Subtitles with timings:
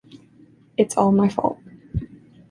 [0.77, 1.59] It's all my fault.